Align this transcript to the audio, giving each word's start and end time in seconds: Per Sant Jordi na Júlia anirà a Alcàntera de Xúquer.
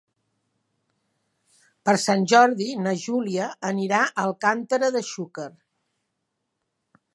Per 1.89 1.93
Sant 2.03 2.25
Jordi 2.31 2.67
na 2.87 2.95
Júlia 3.03 3.51
anirà 3.71 4.01
a 4.07 4.11
Alcàntera 4.25 4.93
de 4.99 5.05
Xúquer. 5.13 5.49